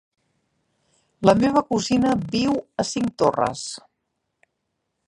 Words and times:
La 1.31 1.35
meva 1.43 1.63
cosina 1.73 2.15
viu 2.37 2.57
a 2.57 2.87
Cinctorres. 2.95 3.71